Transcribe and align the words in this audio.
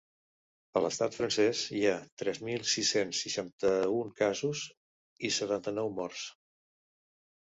A 0.79 0.81
l’estat 0.83 1.15
francès 1.17 1.59
hi 1.79 1.81
ha 1.89 1.97
tres 2.21 2.39
mil 2.47 2.65
sis-cents 2.71 3.19
seixanta-un 3.25 4.09
casos 4.21 4.63
i 5.29 5.31
setanta-nou 5.37 5.93
morts. 6.01 6.25